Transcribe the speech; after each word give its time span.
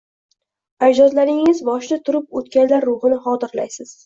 Ajdodlaringiz 0.87 1.61
boshida 1.67 2.01
turib 2.09 2.39
o’tganlar 2.41 2.89
ruhini 2.91 3.21
xotirlaysiz. 3.29 3.95